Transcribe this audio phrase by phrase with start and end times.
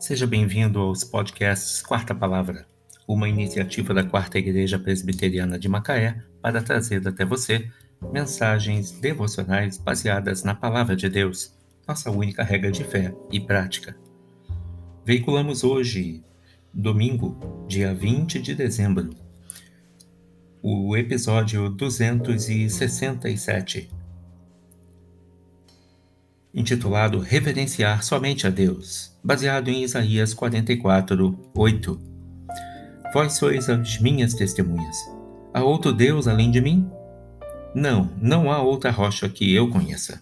[0.00, 2.66] Seja bem-vindo aos podcasts Quarta Palavra,
[3.06, 7.70] uma iniciativa da Quarta Igreja Presbiteriana de Macaé para trazer até você
[8.10, 11.54] mensagens devocionais baseadas na Palavra de Deus,
[11.86, 13.94] nossa única regra de fé e prática.
[15.04, 16.24] Veiculamos hoje,
[16.72, 19.10] domingo, dia 20 de dezembro,
[20.62, 23.90] o episódio 267
[26.54, 32.00] intitulado Reverenciar somente a Deus, baseado em Isaías 44, 8.
[33.12, 34.96] Vós sois as minhas testemunhas.
[35.52, 36.88] Há outro Deus além de mim?
[37.74, 40.20] Não, não há outra rocha que eu conheça.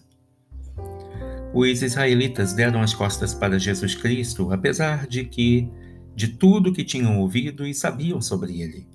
[1.53, 5.67] Os israelitas deram as costas para Jesus Cristo, apesar de que
[6.15, 8.87] de tudo que tinham ouvido e sabiam sobre ele.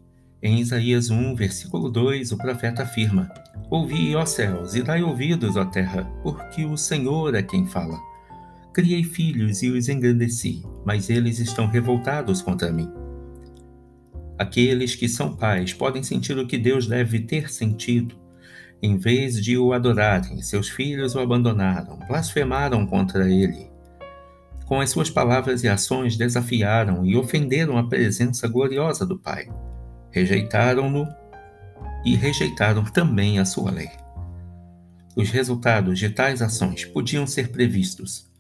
[0.45, 3.33] Em Isaías 1, versículo 2, o profeta afirma:
[3.71, 7.99] Ouvi, ó céus, e dai ouvidos, ó terra, porque o Senhor é quem fala.
[8.71, 12.93] Criei filhos e os engrandeci, mas eles estão revoltados contra mim.
[14.39, 18.15] Aqueles que são pais podem sentir o que Deus deve ter sentido.
[18.83, 23.71] Em vez de o adorarem, seus filhos o abandonaram, blasfemaram contra ele.
[24.67, 29.49] Com as suas palavras e ações desafiaram e ofenderam a presença gloriosa do Pai
[30.15, 31.09] rejeitaram-no
[32.05, 33.91] e rejeitaram também a sua lei.
[35.17, 38.31] Os resultados de tais ações podiam ser previstos.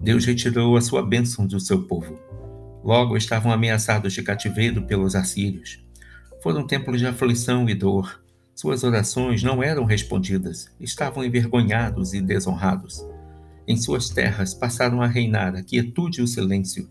[0.00, 2.18] Deus retirou a sua bênção do seu povo.
[2.82, 5.84] Logo estavam ameaçados de cativeiro pelos assírios.
[6.42, 8.22] Foram tempos de aflição e dor.
[8.54, 13.04] Suas orações não eram respondidas, estavam envergonhados e desonrados.
[13.66, 16.88] Em suas terras passaram a reinar a quietude e o silêncio,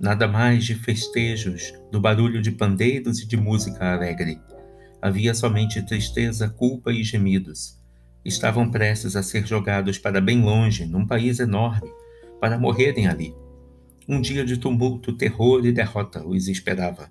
[0.00, 4.40] Nada mais de festejos, do barulho de pandeiros e de música alegre.
[5.02, 7.76] Havia somente tristeza, culpa e gemidos.
[8.24, 11.90] Estavam prestes a ser jogados para bem longe, num país enorme,
[12.40, 13.34] para morrerem ali.
[14.08, 17.10] Um dia de tumulto, terror e derrota os esperava.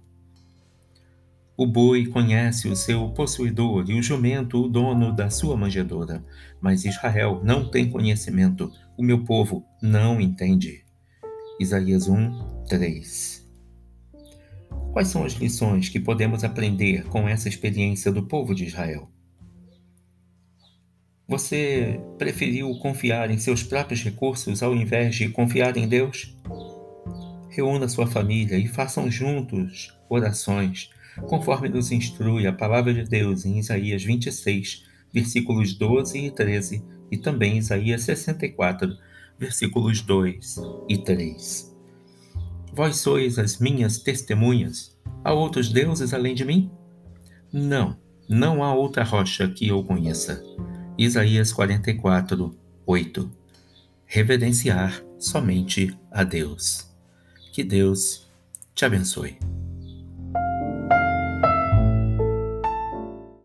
[1.57, 6.23] O boi conhece o seu possuidor e o jumento o dono da sua manjedoura,
[6.61, 10.86] mas Israel não tem conhecimento, o meu povo não entende.
[11.59, 13.44] Isaías 1, 3.
[14.94, 19.09] Quais são as lições que podemos aprender com essa experiência do povo de Israel?
[21.28, 26.38] Você preferiu confiar em seus próprios recursos ao invés de confiar em Deus?
[27.50, 30.91] Reúna sua família e façam juntos orações,
[31.25, 37.17] conforme nos instrui a palavra de Deus em Isaías 26, versículos 12 e 13, e
[37.17, 38.96] também Isaías 64,
[39.39, 40.55] versículos 2
[40.89, 41.75] e 3.
[42.73, 44.97] Vós sois as minhas testemunhas.
[45.23, 46.71] Há outros deuses além de mim?
[47.51, 47.97] Não,
[48.29, 50.43] não há outra rocha que eu conheça.
[50.97, 52.55] Isaías 44,
[52.85, 53.31] 8.
[54.05, 56.87] Reverenciar somente a Deus.
[57.51, 58.29] Que Deus
[58.75, 59.37] te abençoe.